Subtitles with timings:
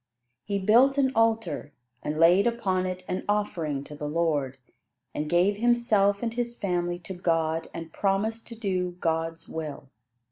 [0.45, 4.57] He built an altar, and laid upon it an offering to the Lord,
[5.13, 9.89] and gave himself and his family to God and promised to do God's will.